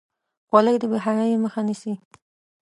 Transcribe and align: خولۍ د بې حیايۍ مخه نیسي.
خولۍ 0.47 0.75
د 0.81 0.83
بې 0.91 0.99
حیايۍ 1.05 1.35
مخه 1.43 1.61
نیسي. 1.67 1.93